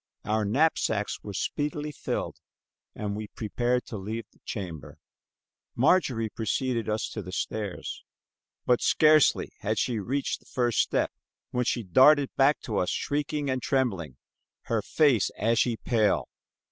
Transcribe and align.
Our 0.25 0.45
knapsacks 0.45 1.21
were 1.23 1.35
speedily 1.35 1.91
filled, 1.91 2.37
and 2.95 3.15
we 3.15 3.27
prepared 3.27 3.85
to 3.85 3.97
leave 3.97 4.25
the 4.31 4.39
chamber. 4.43 4.97
Marjorie 5.75 6.31
preceded 6.31 6.89
us 6.89 7.07
to 7.09 7.21
the 7.21 7.31
stairs, 7.31 8.03
but 8.65 8.81
scarcely 8.81 9.51
had 9.59 9.77
she 9.77 9.99
reached 9.99 10.39
the 10.39 10.47
first 10.47 10.79
step 10.79 11.11
when 11.51 11.65
she 11.65 11.83
darted 11.83 12.35
back 12.35 12.61
to 12.61 12.79
us 12.79 12.89
shrieking 12.89 13.47
and 13.47 13.61
trembling, 13.61 14.17
her 14.63 14.81
face 14.81 15.29
ashy 15.37 15.77
pale. 15.77 16.27